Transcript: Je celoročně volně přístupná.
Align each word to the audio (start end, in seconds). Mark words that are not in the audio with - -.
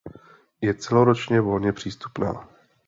Je 0.61 0.73
celoročně 0.75 1.41
volně 1.41 1.73
přístupná. 1.73 2.47